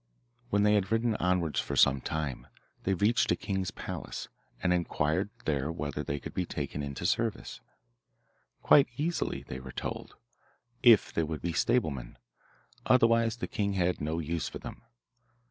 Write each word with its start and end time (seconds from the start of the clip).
When 0.49 0.63
they 0.63 0.73
had 0.73 0.91
ridden 0.91 1.15
onwards 1.17 1.59
for 1.59 1.75
some 1.75 2.01
time 2.01 2.47
they 2.85 2.95
reached 2.95 3.31
a 3.31 3.35
king's 3.35 3.69
palace, 3.69 4.29
and 4.63 4.73
inquired 4.73 5.29
there 5.45 5.71
whether 5.71 6.01
they 6.03 6.19
could 6.19 6.33
be 6.33 6.43
taken 6.43 6.81
into 6.81 7.05
service. 7.05 7.61
Quite 8.63 8.87
easily, 8.97 9.43
they 9.43 9.59
were 9.59 9.71
told, 9.71 10.15
if 10.81 11.13
they 11.13 11.21
would 11.21 11.43
be 11.43 11.53
stablemen, 11.53 12.17
otherwise 12.83 13.35
the 13.37 13.47
king 13.47 13.73
had 13.73 14.01
no 14.01 14.17
use 14.17 14.49
for 14.49 14.57
them. 14.57 14.81